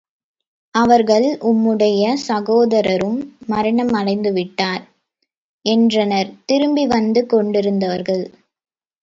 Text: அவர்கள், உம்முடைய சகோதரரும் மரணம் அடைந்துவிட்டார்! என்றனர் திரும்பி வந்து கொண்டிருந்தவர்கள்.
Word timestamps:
அவர்கள், 0.75 1.25
உம்முடைய 1.41 2.13
சகோதரரும் 2.23 3.19
மரணம் 3.45 3.93
அடைந்துவிட்டார்! 3.93 4.83
என்றனர் 5.65 6.33
திரும்பி 6.45 6.87
வந்து 6.87 7.23
கொண்டிருந்தவர்கள். 7.27 8.25